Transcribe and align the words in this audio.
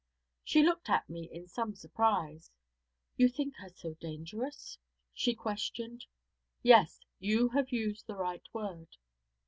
She 0.43 0.63
looked 0.63 0.89
at 0.89 1.07
me 1.11 1.29
in 1.31 1.47
some 1.47 1.75
surprise. 1.75 2.49
'You 3.17 3.29
think 3.29 3.57
her 3.57 3.69
so 3.69 3.93
dangerous?' 3.93 4.79
she 5.13 5.35
questioned. 5.35 6.07
'Yes; 6.63 7.01
you 7.19 7.49
have 7.49 7.69
used 7.69 8.07
the 8.07 8.15
right 8.17 8.47
word.' 8.51 8.97